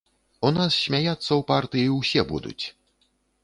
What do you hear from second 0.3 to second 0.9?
У нас